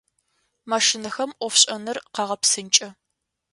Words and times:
Машинэхэм 0.71 1.31
ӏофшӏэныр 1.35 1.97
къагъэпсынкӏэ. 2.13 2.89